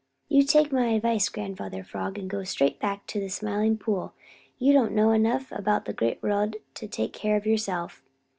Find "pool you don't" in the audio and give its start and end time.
3.77-4.93